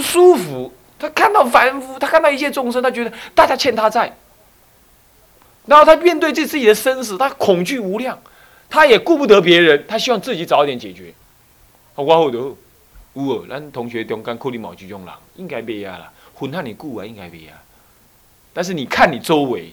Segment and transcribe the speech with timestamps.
[0.00, 4.16] 舒服，他看到凡夫，他看到一切众生，他觉得大家欠他债，
[5.66, 8.20] 然后他面对这自己的生死，他恐惧无量，
[8.68, 11.12] 他也顾不得别人，他希望自己早点解决。
[11.94, 12.56] 好，我好多有
[13.22, 17.60] 哦，咱同学中间可能某几种人，应该没啊啦，混汉你顾啊，应该没啊。
[18.52, 19.72] 但是你看你周围，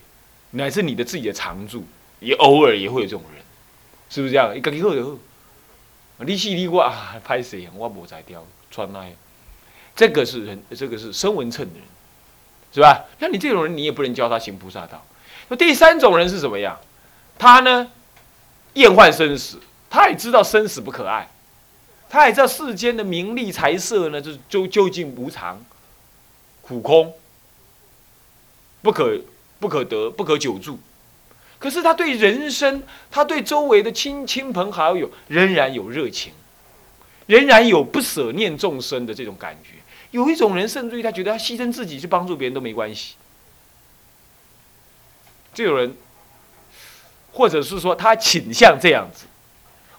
[0.51, 1.83] 乃至你的自己的常住，
[2.19, 3.43] 也偶尔也会有这种人，
[4.09, 4.55] 是不是这样？
[4.55, 5.17] 一个好就好，
[6.25, 7.67] 你是你我啊，拍谁？
[7.75, 9.05] 我无在掉穿那。
[9.97, 11.83] 这个是人，这个是生文称的人，
[12.71, 13.03] 是吧？
[13.17, 15.03] 那你这种人，你也不能教他行菩萨道。
[15.49, 16.79] 那第三种人是什么样？
[17.39, 17.91] 他呢，
[18.73, 21.27] 厌患生死，他也知道生死不可爱，
[22.09, 25.65] 他也知道世间的名利财色呢，就是究究竟无常、
[26.61, 27.11] 苦空、
[28.83, 29.19] 不可
[29.59, 30.79] 不可得、不可久住。
[31.57, 36.33] 可是他对人生，他对周围的亲亲朋好友，仍然有热情，
[37.25, 39.71] 仍然有不舍念众生的这种感觉。
[40.11, 43.15] 有一种人，甚至于他觉得他牺牲自己去帮助别人都没关系。
[45.53, 45.95] 这种人，
[47.33, 49.25] 或者是说他倾向这样子，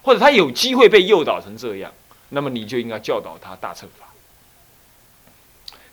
[0.02, 1.92] 或者他有机会被诱导成这样，
[2.30, 4.06] 那么你就应该教导他大乘法。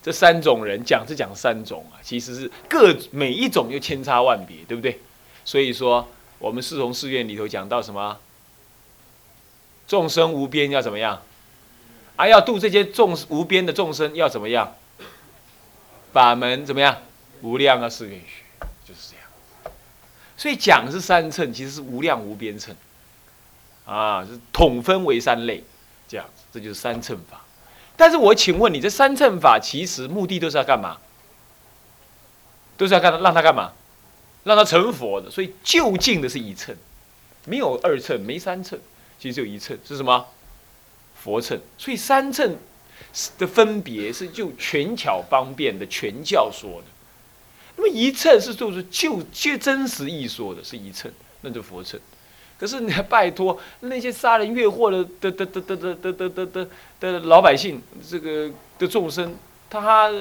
[0.02, 5.02] 这三种人讲是讲三种啊，其实是各每一种又千差万别，对不对？
[5.43, 8.17] 所以说，我们四重寺院里头讲到什么？
[9.88, 11.21] 众生无边要怎么样？
[12.16, 14.75] 啊，要度这些众无边的众生，要怎么样？
[16.13, 16.97] 法门怎么样？
[17.41, 18.44] 无量啊，四愿学
[18.85, 19.73] 就是这样。
[20.38, 22.73] 所以讲是三乘，其实是无量无边乘，
[23.86, 25.63] 啊，是统分为三类，
[26.08, 27.41] 这样，这就是三乘法。
[27.97, 30.97] 但是我请问你，这三乘法其实目的都是要干嘛？
[32.77, 33.71] 都是要干让他干嘛？
[34.43, 35.30] 让他成佛的。
[35.30, 36.75] 所以就近的是一乘，
[37.45, 38.80] 没有二乘，没三乘，
[39.19, 40.25] 其实只有一乘，是什么？
[41.25, 42.55] 佛乘，所以三乘
[43.39, 46.86] 的分别是就权巧方便的全教说的。
[47.75, 51.99] 那么一乘是就是就就真实意说的，是一乘，那就佛乘。
[52.59, 56.67] 可是你还拜托那些杀人越货的的的的的的的的的
[56.99, 59.35] 的老百姓，这个的众生，
[59.67, 60.14] 他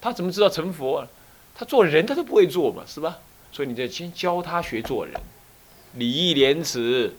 [0.00, 1.08] 他怎么知道成佛啊？
[1.56, 3.18] 他做人他都不会做嘛，是吧？
[3.50, 5.14] 所以你得先教他学做人，
[5.94, 7.12] 礼义廉耻，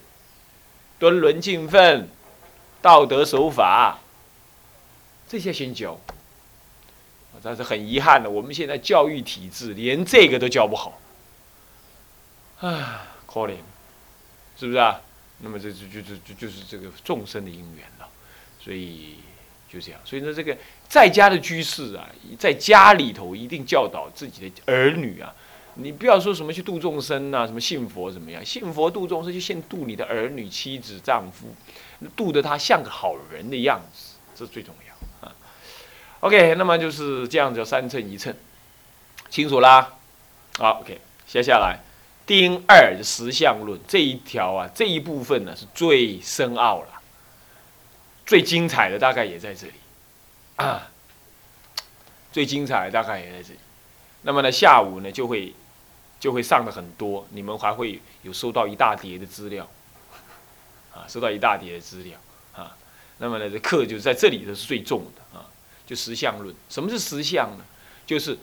[0.97, 2.07] 敦伦敬分。
[2.87, 3.99] 道德守法，
[5.27, 5.99] 这些先教。
[7.43, 10.97] 但是很遗憾的，我们现在教育体制连这个都教不好，
[12.61, 13.55] 啊，可怜，
[14.57, 15.01] 是不是啊？
[15.39, 18.07] 那么这就就就就就是这个众生的因缘了，
[18.57, 19.17] 所以
[19.69, 19.99] 就这样。
[20.05, 22.07] 所以呢，这个在家的居士啊，
[22.39, 25.35] 在家里头一定教导自己的儿女啊。
[25.75, 28.43] 你不要说什么去度众生呐，什么信佛怎么样？
[28.45, 31.53] 信佛度众生就先度你的儿女、妻子、丈夫，
[32.15, 35.33] 度得他像个好人的样子，这最重要啊。
[36.19, 38.35] OK，那么就是这样子，三称一称，
[39.29, 39.95] 清楚啦。
[40.57, 41.79] 好，OK，接下来
[42.25, 47.01] 丁二的实相论这一条啊，这一部分呢是最深奥了，
[48.25, 49.73] 最精彩的大概也在这里
[50.57, 50.89] 啊，
[52.31, 53.59] 最精彩的大概也在这里。
[54.21, 55.53] 那么呢，下午呢就会。
[56.19, 59.69] 就会上的很多，你们还会有收到一大叠的资料，
[60.97, 62.17] 啊，收到一大叠的资料，
[62.55, 62.75] 啊，
[63.19, 65.45] 那么呢，这课就在这里头是最重的啊，
[65.85, 66.55] 就实相论。
[66.69, 67.63] 什么是实相呢？
[68.07, 68.35] 就是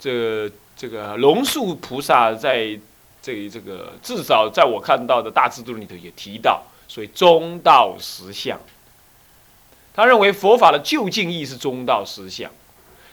[0.00, 2.76] 这这个龙树菩萨在
[3.22, 8.58] 这这个至少在我看到的大智度里头也提到，所以中道实相。
[9.94, 12.50] 他认为佛法的究竟义是中道实相。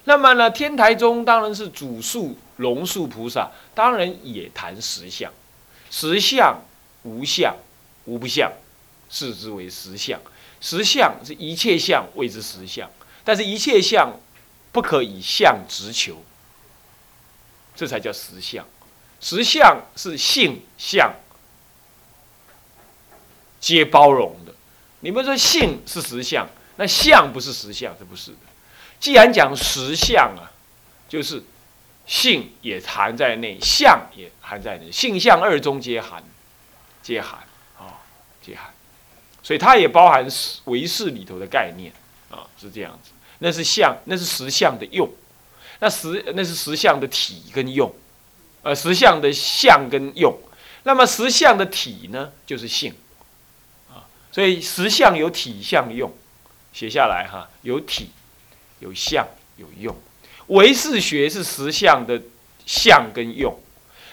[0.06, 5.32] 那么呢，天台宗当然是主述龙树菩萨，当然也谈实相，
[5.90, 6.60] 实相
[7.04, 7.56] 无相，
[8.04, 8.52] 无不相，
[9.14, 10.20] 视之为实相。
[10.60, 12.90] 实相是一切相谓之实相，
[13.24, 14.12] 但是一切相
[14.72, 16.24] 不可以相直求，
[17.76, 18.66] 这才叫实相。
[19.20, 21.14] 实相是性相
[23.60, 24.54] 皆包容的。
[25.02, 26.48] 你们说性是实相，
[26.78, 28.38] 那相不是实相，这不是的。
[29.00, 30.52] 既然讲实相啊，
[31.10, 31.44] 就是
[32.06, 36.24] 性也含在内，相也含在内，性相二中皆含，
[37.02, 37.46] 皆含
[37.78, 38.00] 啊，
[38.42, 38.74] 皆含，
[39.44, 40.26] 所以它也包含
[40.66, 41.94] 唯识里头的概念
[42.32, 43.12] 啊，是这样子。
[43.40, 45.08] 那是相，那是实相的用，
[45.80, 47.94] 那实那是实相的体跟用，
[48.64, 50.36] 呃，实相的相跟用。
[50.84, 52.94] 那么实相的体呢，就是性
[53.92, 56.12] 啊，所以实相有体相用，
[56.72, 58.10] 写下来哈，有体。
[58.80, 59.26] 有相
[59.56, 59.96] 有用，
[60.48, 62.22] 唯识学是实相的
[62.66, 63.58] 相跟用，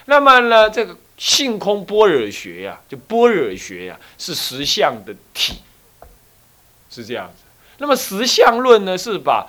[0.05, 5.59] 那么呢，这个性空般若学呀，就般若学呀，是实相的体，
[6.91, 7.45] 是这样子。
[7.77, 9.47] 那么实相论呢，是把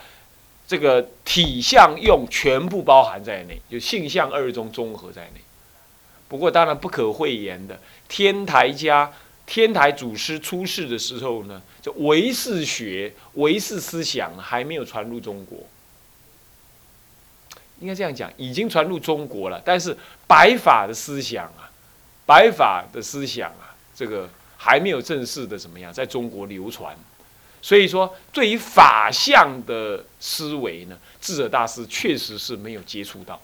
[0.68, 5.39] 这个体相用全部包含在内，就性相二中综合在内。
[6.27, 7.79] 不过当然不可讳言的，
[8.09, 9.09] 天台家
[9.45, 15.57] 天台祖师出世的时候呢，就唯识学、唯识思想还没有传入中国。
[17.81, 19.97] 应该这样讲，已经传入中国了，但是
[20.27, 21.69] 白法的思想啊，
[22.25, 26.95] 白法的思想啊，这个还没有正式的怎么样在中国流传。
[27.63, 33.39] 所以说，对于法相的思维呢，智者大师确实是没有接触到，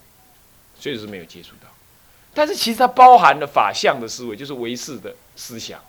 [0.79, 1.69] 确实是没有接触到。
[2.33, 5.79] 但是其实它包含了法相的思维，就是唯识的思想。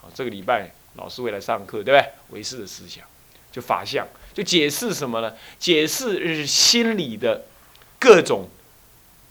[0.00, 2.04] 好，这个礼拜老师会来上课，对不对？
[2.30, 3.04] 唯识的思想，
[3.50, 5.32] 就法相，就解释什么呢？
[5.58, 7.42] 解释心理的
[7.98, 8.48] 各种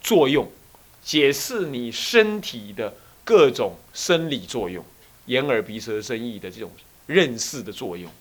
[0.02, 0.50] 作用，
[1.04, 2.94] 解释你身体的
[3.24, 4.84] 各种生理作用，
[5.28, 6.72] 眼耳鼻舌身意的这种。
[7.08, 8.12] 认识的作用，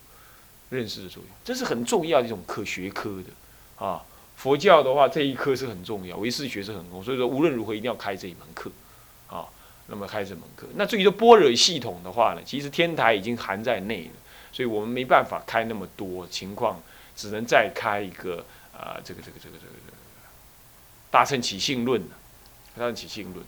[0.69, 4.01] 认识的作用，这是很重要的一种科学科的啊。
[4.37, 8.71] 佛教的话，这一科是很重要，唯识学是很重要，所以说无论如何一定要开这一门课
[9.27, 9.45] 啊。
[9.87, 14.11] 那么开这门课，那至于说般若系统的话呢，其实天台已经含在内了，
[14.53, 16.81] 所以我们没办法开那么多情况，
[17.13, 19.96] 只能再开一个啊，这个这个这个这个
[21.09, 22.01] 大乘起信论
[22.77, 23.45] 大乘起信论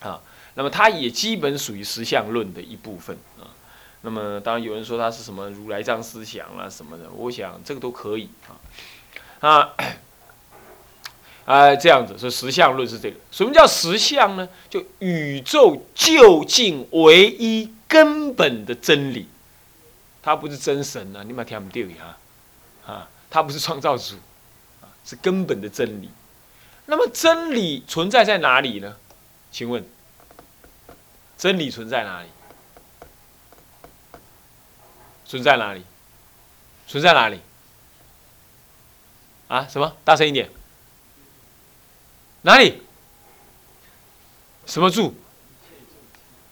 [0.00, 0.20] 啊。
[0.54, 3.52] 那么它也基本属于实相论的一部分啊。
[4.02, 8.56] 那么当然有人说它是什么如来藏思想啦什么的，我想这个都可以啊
[9.40, 9.74] 啊
[11.44, 13.16] 啊这样子说实相论是这个。
[13.30, 14.48] 什么叫实相呢？
[14.70, 19.28] 就宇宙究竟唯一根本的真理，
[20.22, 22.18] 它不是真神啊，你们听不对啊
[22.86, 24.14] 啊，它不是创造主
[24.80, 26.08] 啊，是根本的真理。
[26.86, 28.96] 那么真理存在在哪里呢？
[29.50, 29.84] 请问
[31.36, 32.28] 真理存在哪里？
[35.24, 35.82] 存在哪里？
[36.86, 37.40] 存在哪里？
[39.48, 39.66] 啊？
[39.68, 39.96] 什么？
[40.04, 40.48] 大声一点！
[42.42, 42.80] 哪里？
[44.66, 45.14] 什么住？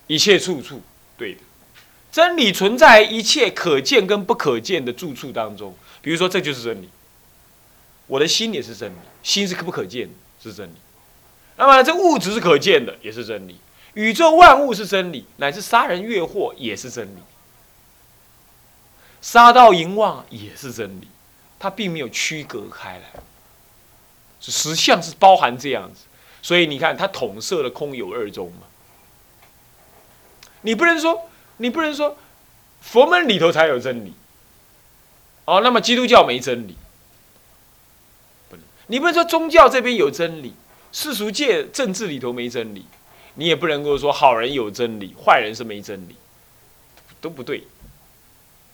[0.07, 0.83] 一切处处，
[1.17, 1.41] 对的。
[2.11, 5.77] 真理存在一切可见跟不可见的住处当中。
[6.03, 6.89] 比如说，这就是真理。
[8.07, 10.15] 我的心也是真理，心是可不可见的，
[10.51, 10.77] 是真理。
[11.57, 13.59] 那么，这物质是可见的，也是真理。
[13.95, 17.21] 宇宙万物是真理，乃至杀人越货也是真理。
[19.23, 21.09] 杀盗淫妄也是真理，
[21.59, 23.23] 它并没有区隔开来，
[24.41, 26.01] 实相是包含这样子，
[26.43, 28.67] 所以你看它统摄了空有二宗嘛。
[30.63, 32.19] 你不能说，你不能说，
[32.83, 34.13] 佛门里头才有真理，
[35.45, 36.77] 哦，那么基督教没真理，
[38.87, 40.53] 你不能说宗教这边有真理，
[40.93, 42.85] 世俗界政治里头没真理，
[43.35, 46.17] 你也不能够说好人有真理，坏人是没真理，
[47.21, 47.65] 都不对。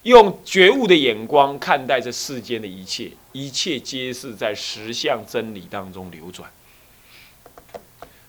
[0.02, 6.50] 用觉悟的眼光看待这世间的一切，一切皆是在实相真理当中流转。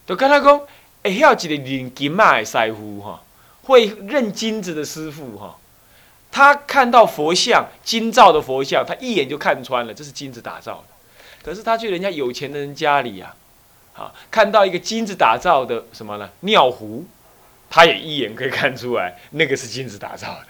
[0.06, 0.62] 就跟他讲，
[1.04, 3.24] 哎，要记得认金嘛的师傅哈，
[3.64, 5.58] 会认金子的师傅哈，
[6.30, 10.94] 他看到佛像金造的佛像，他一眼就看穿了，这是金子打造的。
[11.44, 13.34] 可是他去人家有钱的人家里呀，
[13.96, 16.30] 啊，看到一个金子打造的什么呢？
[16.42, 17.06] 尿壶，
[17.70, 20.48] 他也一眼可以看出来，那个是金子打造的。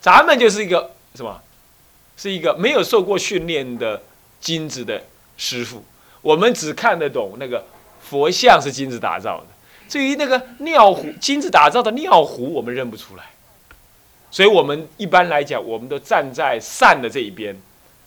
[0.00, 1.42] 咱们就是一个什么？
[2.16, 4.02] 是一个没有受过训练的
[4.40, 5.02] 金子的
[5.36, 5.84] 师傅。
[6.22, 7.64] 我们只看得懂那个
[8.00, 9.46] 佛像是金子打造的，
[9.88, 13.24] 至于那个尿壶，金子打造的尿壶，我们认不出来。
[14.30, 17.56] 所以，我们一般来讲，我们都站在善的这一边，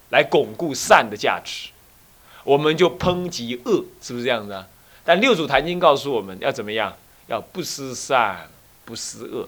[0.10, 1.70] 来巩固善的价值。
[2.43, 4.67] 我们就抨击恶，是不是这样子啊？
[5.03, 6.96] 但六祖坛经告诉我们要怎么样？
[7.27, 8.50] 要不思善，
[8.86, 9.48] 不思恶。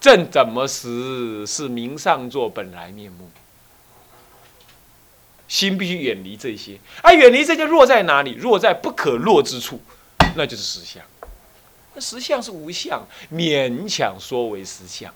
[0.00, 3.30] 正怎么识是明上座本来面目？
[5.46, 8.32] 心必须远离这些，而远离这些弱在哪里？
[8.32, 9.80] 弱在不可弱之处，
[10.36, 11.02] 那就是实相。
[11.94, 15.12] 那实相是无相，勉强说为实相，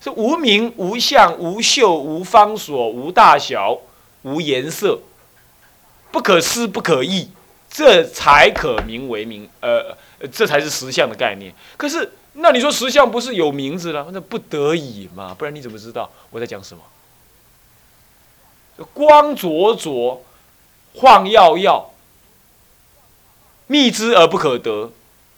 [0.00, 3.78] 是无名、无相、无秀、无方所、无大小、
[4.22, 4.98] 无颜色，
[6.16, 7.28] 不可思、不可议，
[7.68, 9.46] 这才可名为名。
[9.60, 9.94] 呃，
[10.32, 11.52] 这才是实相的概念。
[11.76, 12.10] 可是。
[12.38, 14.08] 那你说实相不是有名字了？
[14.12, 16.82] 那不得已嘛，不然你怎么知道我在讲什么？
[18.92, 20.22] 光灼灼，
[20.96, 21.94] 晃耀耀，
[23.68, 24.92] 觅之而不可得，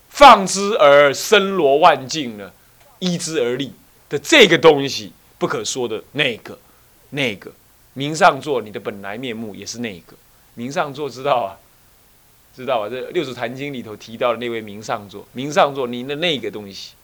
[0.08, 2.50] 放之而森罗万境呢？
[2.98, 3.72] 依之而立
[4.08, 6.58] 的这个东西，不可说的那个，
[7.10, 7.52] 那个
[7.92, 10.16] 名上座，你的本来面目也是那个
[10.58, 11.54] 明上座，知道啊？
[12.56, 12.88] 知道吧？
[12.88, 16.94] 这《六祖坛经》里头提到的那位明上座，明上座，您的那个东西，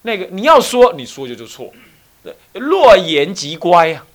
[0.00, 1.70] 那个你要说，你说就就错，
[2.54, 4.06] 若言即乖啊，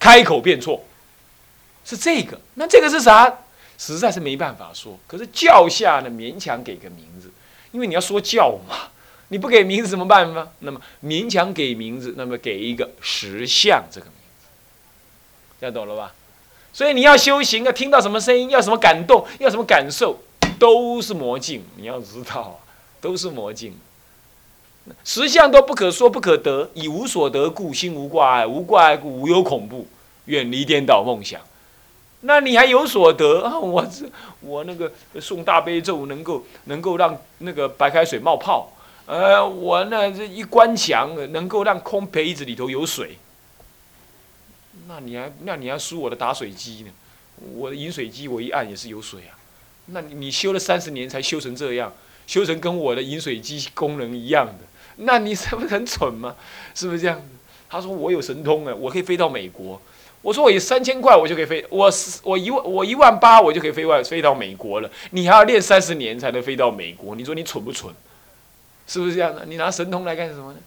[0.00, 0.84] 开口便错，
[1.84, 2.40] 是这个。
[2.54, 3.38] 那这个是啥？
[3.78, 4.98] 实在是没办法说。
[5.06, 7.30] 可是教下呢，勉强给个名字，
[7.70, 8.90] 因为你要说教嘛，
[9.28, 10.48] 你不给名字怎么办呢？
[10.58, 14.46] 那么勉强给名字，那么给一个实相这个名字，
[15.60, 16.12] 这样懂了吧？
[16.78, 20.16] 所以你要修行，要听到什么声音，要什么感动，要什么感受，
[20.60, 21.64] 都是魔镜。
[21.74, 22.60] 你要知道，
[23.00, 23.76] 都是魔镜。
[25.02, 29.88] 实相都不可说不可得，以无所得故，心无挂碍，无挂碍故，无有恐怖，
[30.26, 31.40] 远离颠倒梦想。
[32.20, 33.58] 那你还有所得啊？
[33.58, 34.06] 我这
[34.40, 38.70] 我那个诵大悲咒，能够能够让那个白开水冒泡。
[39.06, 43.18] 呃，我那这一关墙，能够让空杯子里头有水。
[44.86, 46.90] 那你还那你还输我的打水机呢？
[47.54, 49.38] 我的饮水机我一按也是有水啊。
[49.86, 51.92] 那你你修了三十年才修成这样，
[52.26, 54.64] 修成跟我的饮水机功能一样的，
[54.96, 56.36] 那你 是不是很蠢吗？
[56.74, 57.24] 是不是这样子？
[57.70, 59.80] 他说我有神通啊，我可以飞到美国。
[60.20, 61.64] 我说我有三千块，我就可以飞。
[61.70, 61.88] 我
[62.24, 64.90] 我一万我一万八，我就可以飞外飞到美国了。
[65.12, 67.14] 你还要练三十年才能飞到美国？
[67.14, 67.94] 你说你蠢不蠢？
[68.86, 69.44] 是不是这样的？
[69.46, 70.58] 你拿神通来干什么呢？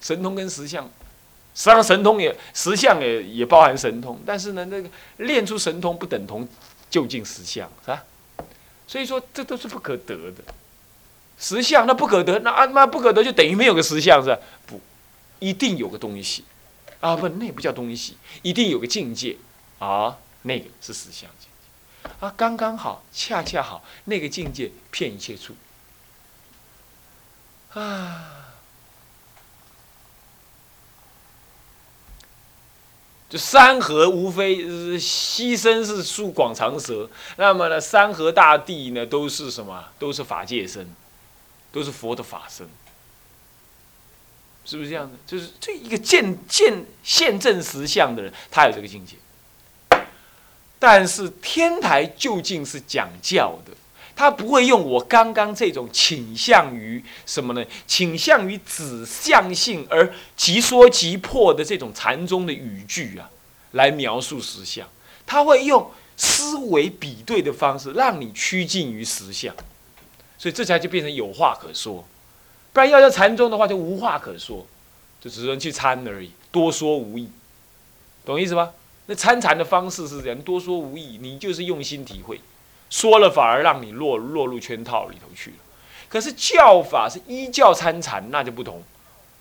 [0.00, 0.88] 神通跟实相，
[1.54, 6.48] 实际上神通也实相也也包含神通，但是呢，那个练出神通不等同
[6.90, 8.02] 就近实相，是吧？
[8.86, 10.42] 所以说这都是不可得的。
[11.38, 14.38] 实相那不可得，那啊妈不可得就等于没有个实相是吧？
[14.66, 14.80] 不，
[15.38, 16.44] 一定有个东西。
[17.00, 19.36] 啊不，那不叫东西，一定有个境界
[19.78, 25.54] 啊，那个是实相境界啊，刚刚好，恰恰好，那个境界骗一切处
[27.74, 28.53] 啊，
[33.36, 39.84] 山河无非是牺牲是树广长舌，那么呢，山河大地呢都是什么？
[39.98, 40.88] 都是法界身，
[41.72, 42.68] 都是佛的法身。
[44.64, 45.18] 是不是这样的？
[45.26, 49.16] 就是这一个见见现证实相的人，他有这个境界。
[50.78, 53.72] 但是天台究竟是讲教的，
[54.16, 57.64] 他不会用我刚刚这种倾向于什么呢？
[57.86, 63.28] 倾向于指向性而即说即破的这种禅宗的语句啊，
[63.72, 64.88] 来描述实相。
[65.26, 69.54] 他会用思维比对的方式，让你趋近于实相，
[70.38, 72.04] 所以这才就变成有话可说。
[72.72, 74.66] 不然要叫禅宗的话，就无话可说，
[75.20, 77.28] 就只能去参而已，多说无益，
[78.24, 78.72] 懂意思吧？
[79.06, 82.40] 那参禅的方式是这样，多说无益，你就是用心体会，
[82.94, 85.56] 说了反而让你落落入圈套里头去了。
[86.08, 88.84] 可是教法是依教参禅，那就不同。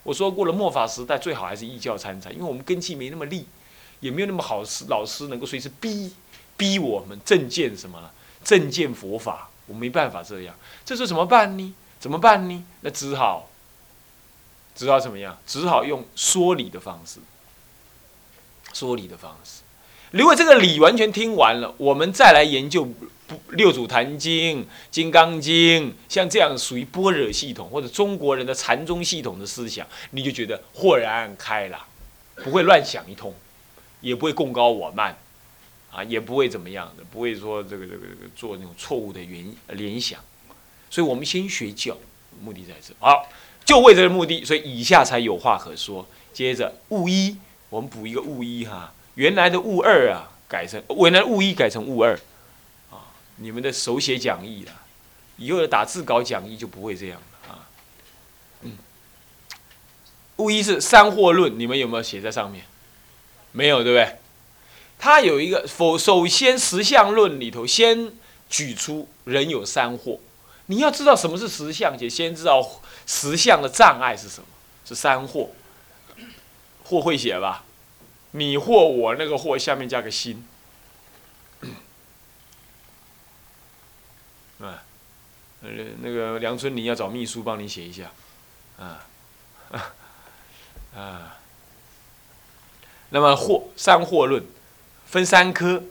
[0.02, 3.46] 我说过了，末法时代最好还是依教参禅，因为我们根基没那么利，
[4.00, 6.12] 也没有那么好师老师能够随时逼
[6.58, 8.12] 逼我们正见什么了，
[8.44, 11.76] 正见佛法，我没办法这样，这是怎么办呢？
[12.00, 12.66] 怎么办呢？
[12.82, 13.50] 那只好，
[14.76, 15.38] 只好怎么样？
[15.46, 17.20] 只好用说理的方式，
[18.74, 19.62] 说理的方式。
[20.10, 22.86] 如果这个理完全听完了，我们再来研究
[23.50, 24.62] 《六祖坛经》
[24.92, 31.80] 《金刚经》，像这样属于般若系统或者中国人的禅宗系统的思想，你就觉得豁然开朗，
[32.44, 33.34] 不会乱想一通，
[34.02, 35.18] 也不会共高我慢，
[35.92, 40.20] 啊，也不会怎么样的，不会说这个这个这个做那种错误的联联想。
[40.90, 41.98] 所以我们先学教，
[42.42, 42.94] 目的在这。
[43.00, 43.28] 好，
[43.66, 46.08] 就为这个目的，所以以下才有话可说。
[46.32, 47.38] 接着物一，
[47.70, 52.20] 我们补一个物一哈，原来的物二啊，改成原来物一改成物二，
[53.38, 54.72] 你们的手写讲义了，
[55.38, 57.68] 以后的打字稿讲义就不会这样了啊。
[58.62, 58.78] 嗯，
[60.38, 62.66] 无一是三惑论，你们有没有写在上面？
[63.52, 64.18] 没有，对不对？
[65.00, 68.14] 他有一个否，首先实相论里头先
[68.50, 70.20] 举出人有三惑。
[70.68, 74.48] 你要知道什么是实相，且先知道实相的障碍是什么？
[74.86, 75.50] 是三惑。
[76.88, 77.64] 惑会写吧？
[78.32, 80.46] 你惑我那个惑下面加个心。
[85.64, 85.70] 呃，
[86.02, 88.12] 那个梁春，林要找秘书帮你写一下。
[88.78, 89.06] 啊，
[90.94, 91.38] 啊。
[93.12, 94.44] 那么惑三惑论
[95.06, 95.82] 分三科，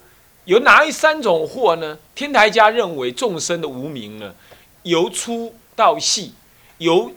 [0.44, 1.98] 有哪一三种惑呢？
[2.14, 4.34] 天台家认为众生的无名呢？
[4.82, 6.34] 由粗到细，
[6.76, 7.12] 由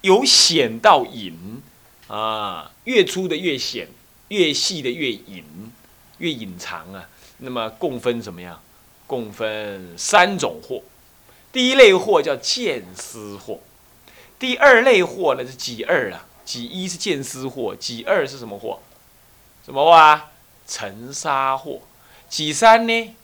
[0.00, 1.60] 由显到隐，
[2.08, 3.88] 啊，越粗的越显，
[4.28, 5.44] 越细的越隐，
[6.16, 7.06] 越隐藏啊。
[7.38, 8.58] 那么共分怎么样？
[9.06, 10.80] 共分三种惑。
[11.54, 13.60] 第一类货叫见思货，
[14.40, 16.26] 第二类货呢是几二啊？
[16.44, 18.80] 几一是见思惑，几二是什么货？
[19.64, 20.32] 什么货啊？
[20.66, 21.82] 尘沙货。
[22.28, 23.14] 几三呢？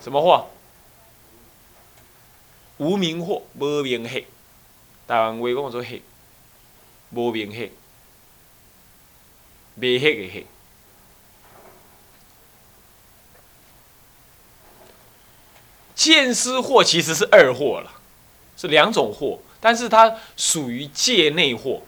[0.00, 0.48] 什么货？
[2.78, 4.26] 无名货，无名黑，
[5.06, 6.00] 台湾话讲做黑，
[7.10, 7.70] 无名黑，
[9.74, 10.46] 未黑的黑。
[16.02, 17.92] 见思惑其实是二惑了，
[18.56, 21.80] 是两种惑，但是它属于界内惑，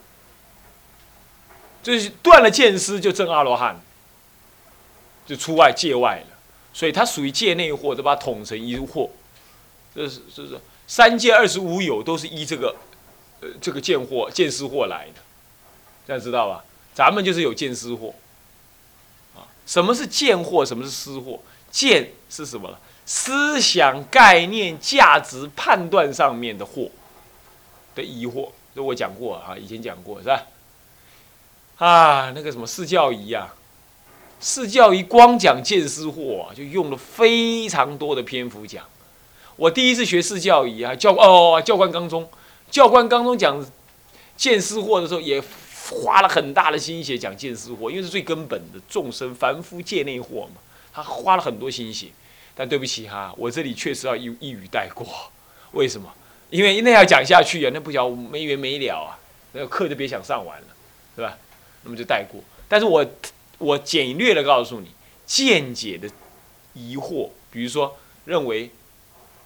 [1.82, 3.80] 就是断了见思就证阿罗汉，
[5.26, 6.38] 就出外界外了，
[6.72, 9.10] 所以它属于界内惑，就把它统成一惑。
[9.92, 12.76] 这是这是三界二十五有都是依这个，
[13.40, 15.20] 呃，这个见惑见思惑来的，
[16.06, 16.64] 这样知道吧？
[16.94, 18.12] 咱们就是有见思惑，
[19.34, 20.64] 啊，什么是见惑？
[20.64, 21.40] 什么是思惑？
[21.72, 22.78] 见是什么了？
[23.06, 26.88] 思想概念、价值判断上面的惑
[27.94, 30.42] 的疑惑，这我讲过啊，以前讲过是吧？
[31.76, 33.54] 啊，那个什么四教仪啊，
[34.40, 38.84] 四教仪光讲见思惑，就用了非常多的篇幅讲。
[39.56, 42.28] 我第一次学四教仪啊，教哦教官刚中，
[42.70, 43.64] 教官刚中讲
[44.36, 45.42] 见思惑的时候，也
[45.90, 50.54] 花了很大的心血讲见思惑，因为是最根本的众生凡夫界内惑嘛，
[50.92, 52.08] 他花了很多心血。
[52.54, 55.06] 但对不起哈，我这里确实要一一语带过。
[55.72, 56.12] 为什么？
[56.50, 59.18] 因为那要讲下去啊，那不讲没完没了啊，
[59.52, 60.66] 那个课就别想上完了，
[61.16, 61.36] 是吧？
[61.82, 62.40] 那么就带过。
[62.68, 63.04] 但是我
[63.58, 64.90] 我简略的告诉你，
[65.26, 66.08] 见解的
[66.74, 68.70] 疑惑，比如说认为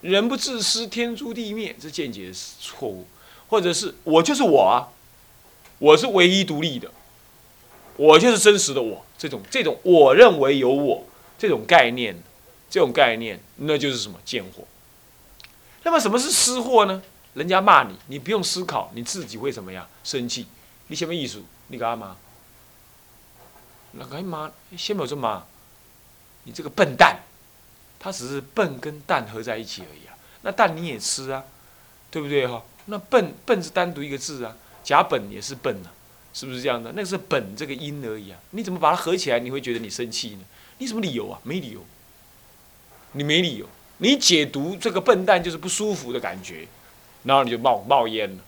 [0.03, 3.07] 人不自私，天诛地灭，这见解是错误；
[3.49, 4.93] 或者是我就是我啊，
[5.79, 6.91] 我是唯一独立的，
[7.97, 11.07] 我就是真实的我，这种这种我认为有我
[11.39, 12.15] 这种概念。
[12.71, 14.65] 这种概念，那就是什么贱货。
[15.83, 17.03] 那么什么是私货呢？
[17.35, 19.87] 人家骂你，你不用思考，你自己会怎么样？
[20.03, 20.47] 生气？
[20.89, 21.43] 你什么意思？
[21.69, 22.17] 你干嘛？
[23.93, 24.51] 那干嘛？
[24.77, 25.45] 先没有这骂，
[26.45, 27.21] 你这个笨蛋。
[28.01, 30.15] 他只是笨跟蛋合在一起而已啊。
[30.43, 31.43] 那蛋你也吃啊，
[32.13, 32.63] 对不对哈？
[32.87, 35.91] 那笨笨是单独一个字啊，甲本也是笨啊，
[36.33, 36.93] 是不是这样的？
[36.93, 38.39] 那个是本这个音而已啊。
[38.51, 39.41] 你怎么把它合起来？
[39.41, 40.45] 你会觉得你生气呢？
[40.79, 41.41] 你什么理由啊？
[41.43, 41.85] 没理由。
[43.13, 43.67] 你没理由，
[43.99, 46.67] 你解读这个笨蛋就是不舒服的感觉，
[47.25, 48.43] 然后你就冒冒烟了。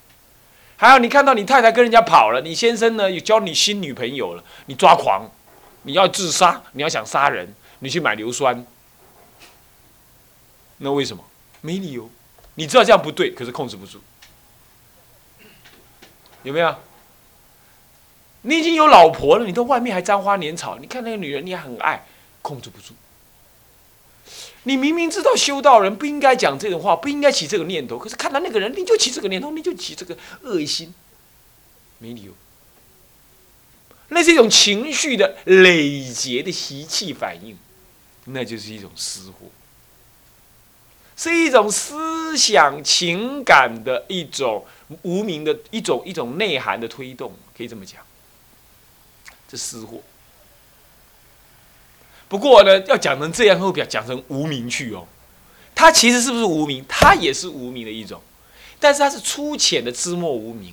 [0.77, 5.31] 还有你看到你太太跟人家跑了，你先生呢又交你新女朋友了，你抓狂，
[5.83, 8.65] 你要自杀，你要想杀人，你去买硫酸。
[10.79, 11.23] 那为什么？
[11.61, 12.09] 没理由，
[12.55, 14.01] 你知道这样不对，可是控制不住，
[16.43, 16.75] 有没有？
[18.41, 22.07] 你已经有老婆了，你到外面还沾花惹草，你看那个女人，你还很爱，
[22.41, 22.95] 控制不住。
[24.65, 30.93] 你明明知道修道人不应该讲这种话，不应该起这个念头，可是看到那个人，你就起这个念头，你就起这个恶心，
[31.99, 32.33] 没理由。
[34.09, 37.57] 那是一种情绪的累结的习气反应，
[38.27, 39.47] 那就是一种私货，
[41.17, 44.67] 是一种思想情感的一种
[45.03, 48.03] 无名的一种一种内涵的推动，可以这么讲，
[49.49, 50.03] 这私货。
[52.31, 55.09] 不过呢，要讲成这样，会表讲成无名去哦。
[55.75, 56.85] 它其实是不是无名？
[56.89, 58.23] 它也是无名的一种，
[58.79, 60.73] 但是它是粗浅的知末无名。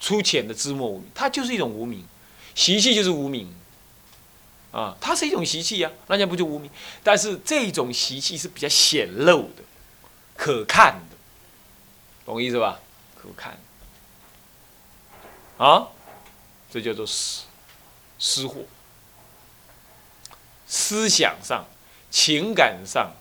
[0.00, 2.02] 粗浅的知末无名，它就是一种无名，
[2.54, 3.54] 习气就是无名。
[4.72, 6.70] 啊，它是一种习气呀，那家不就无名？
[7.02, 9.62] 但是这种习气是比较显露的，
[10.34, 11.16] 可看的，
[12.24, 12.80] 懂意思吧？
[13.20, 13.58] 可看。
[15.58, 15.88] 啊，
[16.70, 17.42] 这叫做失
[18.18, 18.62] 失货。
[20.66, 21.66] 思想上、
[22.10, 23.12] 情感上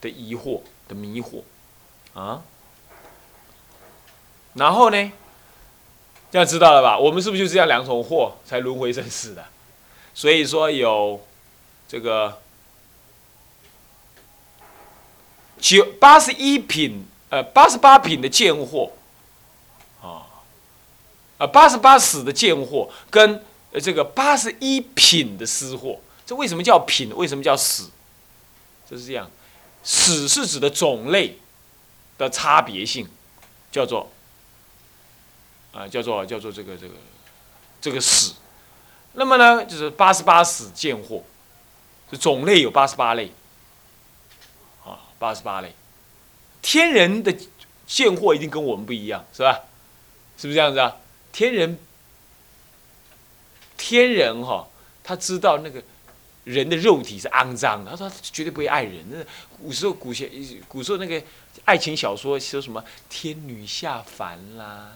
[0.00, 1.42] 的疑惑的迷惑
[2.14, 2.42] 啊，
[4.54, 5.12] 然后呢，
[6.30, 6.98] 要知道了吧？
[6.98, 9.44] 我们是不是就这样两种货才轮回生死的？
[10.14, 11.26] 所以说有
[11.88, 12.40] 这个
[15.58, 18.92] 九八十一品呃八十八品的贱货
[20.00, 20.24] 啊，
[21.38, 23.44] 呃八十八死的贱货跟
[23.82, 25.98] 这个八十一品的私货。
[26.26, 27.14] 这为什么叫品？
[27.16, 27.88] 为什么叫死？
[28.90, 29.30] 就是这样，
[29.82, 31.38] 死是指的种类
[32.18, 33.08] 的差别性，
[33.70, 34.10] 叫做
[35.72, 36.94] 啊，叫做叫做这个这个
[37.80, 38.34] 这个死。
[39.12, 41.22] 那么呢，就是八十八死见货，
[42.10, 43.32] 这种类有八十八类
[44.84, 45.74] 啊，八十八类。
[46.60, 47.36] 天人的
[47.86, 49.60] 见货一定跟我们不一样，是吧？
[50.36, 50.96] 是不是这样子啊？
[51.32, 51.78] 天人
[53.76, 54.68] 天人哈，
[55.04, 55.82] 他知道那个。
[56.46, 59.04] 人的肉体是肮脏的，他说绝对不会爱人。
[59.10, 59.18] 那
[59.60, 60.30] 古时候古些
[60.68, 61.20] 古时候那个
[61.64, 64.92] 爱情小说说什么天女下凡啦，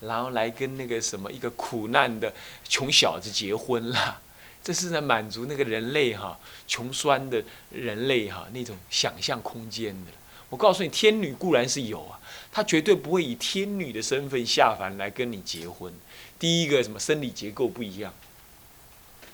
[0.00, 2.32] 然后来跟那个什么一个苦难的
[2.66, 4.22] 穷小子结婚啦，
[4.64, 10.10] 这是在满足那个人类哈穷酸的人类哈那种想象空间的。
[10.48, 12.18] 我告诉你，天女固然是有啊，
[12.50, 15.92] 她绝对不会以天女的身份下凡来跟你结婚。
[16.38, 18.14] 第一个什么生理结构不一样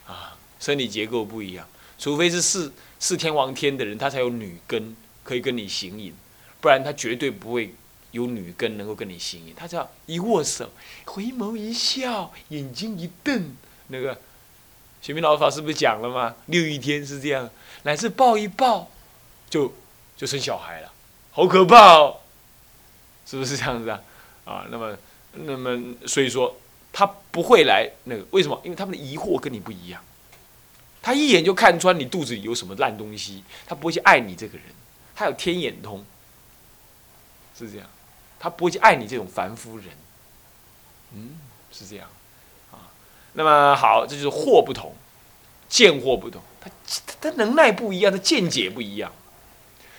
[0.09, 1.67] 啊，生理结构不一样，
[1.99, 6.15] 除非是四四天王天的人，他才有女根可以跟你行淫，
[6.61, 7.75] 不然他绝对不会
[8.13, 9.53] 有女根能够跟你行淫。
[9.57, 10.71] 他只要一握手，
[11.07, 13.57] 回眸一笑，眼睛一瞪，
[13.89, 14.17] 那个。
[15.03, 16.37] 玄明老法师不是讲了吗？
[16.47, 17.51] 六一天是这样，
[17.83, 18.89] 乃至抱一抱，
[19.51, 19.75] 就
[20.17, 20.93] 就生小孩了，
[21.33, 22.19] 好可怕哦！
[23.27, 24.01] 是不是这样子啊？
[24.45, 24.97] 啊，那么
[25.33, 26.57] 那么，所以说
[26.93, 28.61] 他不会来那个，为什么？
[28.63, 30.01] 因为他们的疑惑跟你不一样，
[31.03, 34.67] 他一眼就看穿你肚子里有什么烂东西，他不会去爱你这个人，
[35.15, 36.05] 他有天眼通，
[37.59, 37.87] 是这样，
[38.39, 39.89] 他不会去爱你这种凡夫人，
[41.15, 41.37] 嗯，
[41.73, 42.09] 是这样。
[42.71, 42.89] 啊
[43.33, 44.95] 那么好，这就是货不同，
[45.69, 46.71] 见货不同，他
[47.21, 49.11] 他能耐不一样，他见解不一样，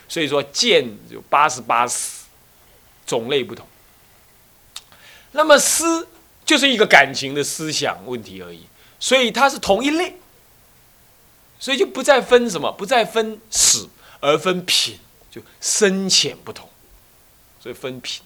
[0.07, 2.27] 所以说见有八十八思，
[3.05, 3.67] 种类不同。
[5.31, 6.07] 那么思
[6.45, 8.67] 就是一个感情的思想问题而已，
[8.99, 10.15] 所以它是同一类，
[11.63, 13.87] 所以就不再分什么，不再分始
[14.19, 14.99] 而分品，
[15.31, 16.67] 就深浅不同，
[17.61, 18.21] 所以分品，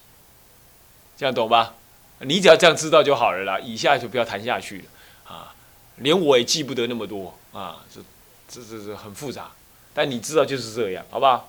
[1.16, 1.76] 这样懂吧？
[2.18, 4.84] 你只要这样知道就好了啦，以下就不要谈下去了。
[5.32, 5.54] 啊，
[5.98, 8.00] 连我也记不得那么多啊，这、
[8.48, 9.52] 这、这、这很复杂，
[9.94, 11.48] 但你知道就是这样，好不好？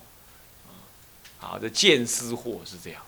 [1.40, 3.02] 好，这见思惑是这样。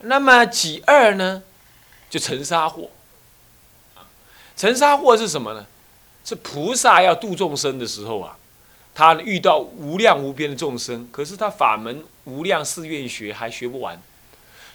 [0.00, 1.44] 那么己二呢，
[2.10, 2.88] 就尘沙惑。
[4.56, 5.64] 尘沙惑是什么呢？
[6.24, 8.36] 是菩萨要度众生的时候啊，
[8.94, 14.00] 他遇到无量无边的众生，可是他法门无量寺院学还学不完，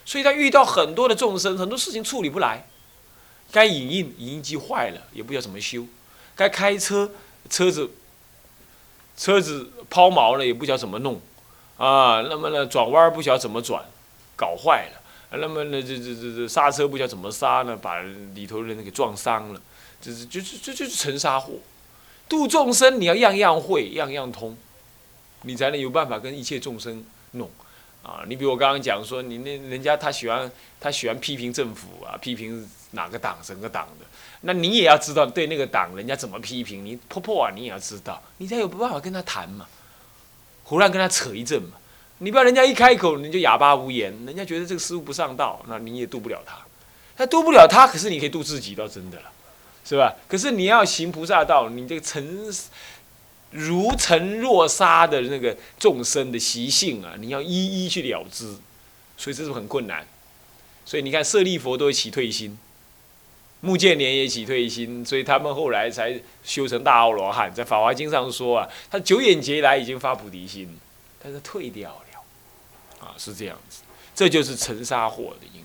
[0.06, 2.68] 所以他遇到很多的众生，很多事情处理不来。
[3.52, 5.82] 该影印，影印机坏了，也不知道怎么修；
[6.36, 7.10] 该开车，
[7.50, 7.90] 车子
[9.18, 11.20] 车子抛锚了，也不晓得怎么弄
[11.78, 12.22] 啊。
[12.22, 13.84] 那么呢，转弯不晓怎么转，
[14.36, 15.38] 搞坏了。
[15.40, 18.02] 那么呢，这这这这刹车不晓怎么刹呢，把
[18.36, 19.60] 里头人给撞伤了。
[20.02, 21.54] 这是就是这就是尘沙祸。
[22.28, 24.56] 度众生，你要样样会，样样通，
[25.42, 27.50] 你才能有办法跟一切众生弄。
[28.02, 34.06] 啊，你比如我刚刚讲说，你那人家他喜欢他喜欢批评政府啊，批评哪个党、整个党的，
[34.42, 39.68] 那你也要知道对那个党人家怎么批评，你破破啊，你也要知道，你才有办法跟他谈嘛，
[40.64, 41.72] 胡乱跟他扯一阵嘛。
[42.20, 46.58] 你不要人家一开口你就哑巴无言，人家觉得这个师傅不上道，那你也渡不了他。
[47.18, 49.32] 他渡不了他，可是你可以渡自己，倒真的了，
[49.90, 50.16] 是吧？
[50.28, 52.54] 可是你要行菩萨道，你这个成。
[53.52, 57.48] 如尘若沙的那个众生的习性啊，你要一
[57.86, 58.56] 一去了知，
[59.18, 60.06] 所以这是很困难。
[60.86, 62.56] 所以你看，舍利佛都起退心，
[63.62, 67.52] 目犍连也起退心，所以他们后来才修成大阿罗汉。
[67.52, 70.78] 在《法华经》上说啊，他九眼劫来已经发菩提心，
[71.20, 73.82] 但是退掉了，啊，是这样子。
[74.14, 75.64] 这就是尘沙惑的因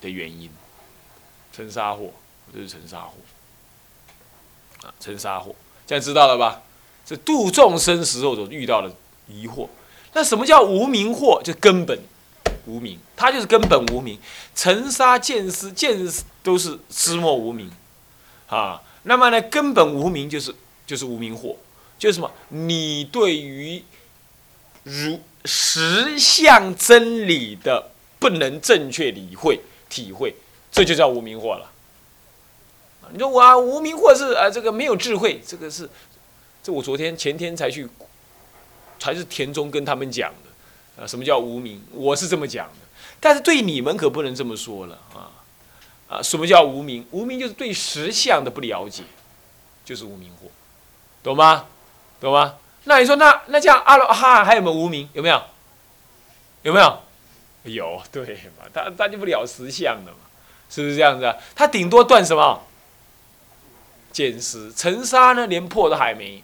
[0.00, 0.48] 的原因。
[1.52, 2.10] 尘沙惑，
[2.52, 3.10] 这是尘沙惑，
[4.84, 5.54] 啊，尘沙惑，
[5.86, 6.60] 这样知道了吧？
[7.06, 8.90] 是度众生时候所遇到的
[9.28, 9.68] 疑惑，
[10.12, 11.42] 那什么叫无名惑？
[11.42, 11.98] 就根本
[12.66, 14.18] 无名，它就是根本无名。
[14.54, 15.98] 尘沙见思见
[16.42, 17.70] 都是知莫无名，
[18.48, 20.54] 啊，那么呢，根本无名就是
[20.86, 21.56] 就是无名惑，
[21.98, 22.30] 就是什么？
[22.48, 23.82] 你对于
[24.82, 30.34] 如实相真理的不能正确理会体会，
[30.72, 31.70] 这就叫无名惑了。
[33.12, 35.88] 你说我啊，无名或是啊，这个没有智慧，这个是。
[36.62, 37.86] 这我昨天前天才去，
[38.98, 41.84] 才是田中跟他们讲的，啊，什么叫无名？
[41.92, 42.86] 我是这么讲的，
[43.20, 45.28] 但是对你们可不能这么说了啊，
[46.08, 47.06] 啊，什么叫无名？
[47.10, 49.02] 无名就是对实相的不了解，
[49.84, 50.48] 就是无名惑，
[51.22, 51.66] 懂吗？
[52.18, 52.54] 懂吗？
[52.84, 55.06] 那你说那那这样阿罗汉还有没有无名？
[55.12, 55.42] 有没有？
[56.62, 56.98] 有没有？
[57.64, 58.22] 有，对
[58.58, 58.64] 嘛？
[58.72, 60.18] 他他就不了实相的嘛，
[60.70, 61.36] 是不是这样子啊？
[61.54, 62.62] 他顶多断什么？
[64.14, 66.42] 见识尘沙呢，连破都还没。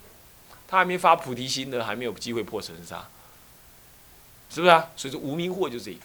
[0.69, 3.09] 他还没发菩提心呢，还没有机会破尘沙，
[4.49, 4.89] 是不是啊？
[4.95, 5.99] 所以说无名惑就是这个，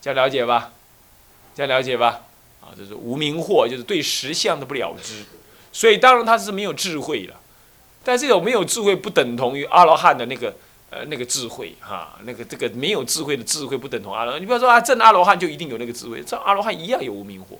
[0.00, 0.72] 这样了解吧？
[1.54, 2.22] 这样了解吧？
[2.62, 5.22] 啊，这是无名惑，就是对实相的不了知，
[5.70, 7.38] 所以当然他是没有智慧了。
[8.02, 10.56] 但是有没有智慧不等同于阿罗汉的那个
[10.88, 14.38] 呃那个智慧哈，那个这个没有智慧的智慧不等同阿罗。
[14.38, 17.58] 你不要说啊，正阿罗汉就一定有那个智慧，正阿罗汉一样有无名惑，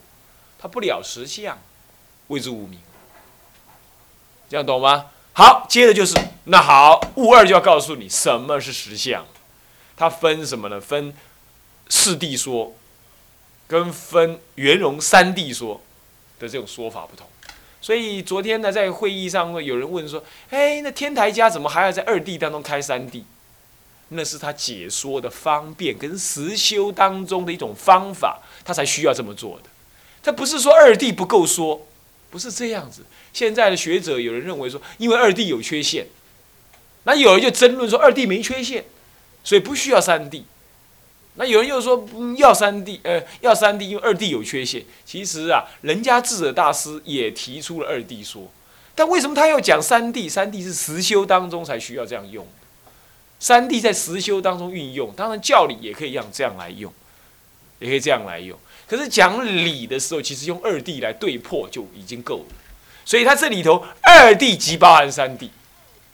[0.58, 1.58] 他不了实相，
[2.28, 2.80] 谓之无名。
[4.48, 5.06] 这样懂吗？
[5.32, 9.26] 好，接着就是那好，物二就要告诉你什么是实相，
[9.96, 10.80] 它分什么呢？
[10.80, 11.14] 分
[11.88, 12.74] 四谛说，
[13.66, 15.80] 跟分圆融三谛说
[16.38, 17.26] 的这种说法不同。
[17.80, 23.22] 所以昨天呢，在会议上有人问说：“哎，那天台家怎么还要在二谛当中开三谛？”
[24.08, 29.64] 那是他解说的方便跟实修当中的一种方法，他才需要这么做的。
[30.22, 31.86] 他不是说二谛不够说，
[32.30, 33.04] 不是这样子。
[33.36, 36.06] 现在的学者有人认为说，因为二谛有缺陷，
[37.04, 38.82] 那有人就争论说二谛没缺陷，
[39.44, 40.44] 所以不需要三谛。
[41.34, 44.82] 那有人又说要三谛，呃，要三谛，因为二谛有缺陷。
[45.04, 48.50] 其实啊，人家智者大师也提出了二谛说，
[48.94, 50.30] 但为什么他要讲三谛？
[50.30, 52.46] 三谛是实修当中才需要这样用。
[53.38, 56.90] 三谛在实修当中运用，当然教理也可以让这样来用，
[57.80, 58.58] 也可以这样来用。
[58.86, 62.56] 可是讲理的时候，其实用二谛来对破就已经够了。
[63.06, 65.48] 所以他这里头二谛即包含三谛，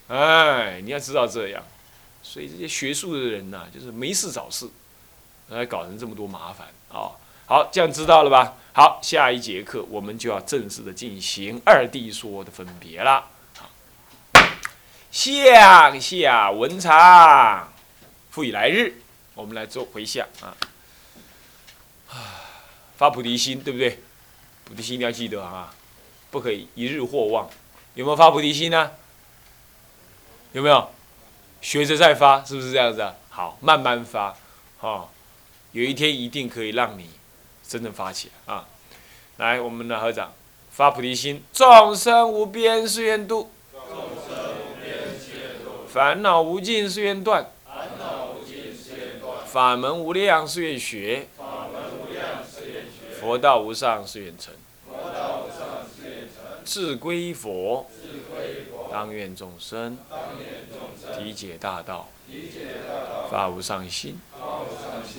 [0.09, 1.65] 哎，你要知道这样。
[2.23, 4.69] 所以这些学术的人呐，就是没事找事，
[5.49, 7.11] 来搞成这么多麻烦啊。
[7.47, 8.55] 好，这样知道了吧？
[8.75, 13.25] 好，下一节课我们就要正式的进行二谛说的分别了。
[15.11, 17.73] 向下文长，
[18.31, 18.95] 复以来日，
[19.35, 20.57] 我们来做回向啊！
[22.97, 24.01] 发菩提心，对不对？
[24.65, 25.75] 菩提心一定要记得啊，
[26.33, 27.49] 不可以一日或忘。
[27.95, 28.91] 有没有发菩提心呢？
[30.53, 30.89] 有没有？
[31.61, 33.15] 学着再发，是不是这样子啊？
[33.31, 34.35] 好，慢慢发，
[34.81, 35.09] 哈，
[35.71, 37.09] 有一天一定可以让你
[37.63, 38.67] 真正发起来啊！
[39.37, 40.33] 来，我们的合掌，
[40.73, 43.53] 发菩提心，众生无边誓愿度。
[45.87, 47.53] 烦恼无尽誓愿断，
[49.47, 51.29] 法门无量誓愿学，
[53.21, 54.53] 佛道无上誓愿成，
[56.65, 57.87] 志归佛，
[58.91, 59.99] 当愿众生
[61.19, 62.09] 体解大道，
[63.31, 64.15] 发无上心；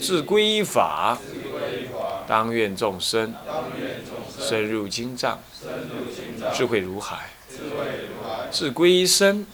[0.02, 1.18] 志归法，
[2.28, 3.34] 当愿众生
[4.40, 5.40] 深入经藏，
[6.54, 7.18] 智慧如海；
[8.52, 9.46] 志归身。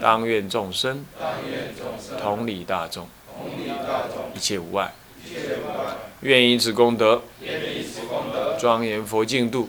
[0.00, 1.04] 当愿众生
[2.20, 3.08] 同理大众，
[4.34, 4.92] 一切无碍。
[6.20, 7.22] 愿以此功德，
[8.58, 9.68] 庄严佛净土，